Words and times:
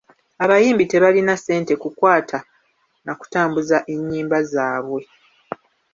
Abayimbi 0.43 0.83
tebalina 0.91 1.33
ssente 1.39 1.73
kukwata 1.81 2.37
na 3.05 3.13
kutambuza 3.19 3.77
ennyimba 3.93 4.37
zaabwe. 4.51 5.01